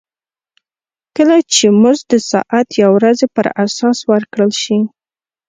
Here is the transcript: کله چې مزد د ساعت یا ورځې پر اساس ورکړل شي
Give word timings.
کله 1.15 1.37
چې 1.53 1.65
مزد 1.81 2.05
د 2.11 2.13
ساعت 2.31 2.67
یا 2.81 2.87
ورځې 2.95 3.27
پر 3.35 3.47
اساس 3.65 3.97
ورکړل 4.11 4.51
شي 4.63 4.79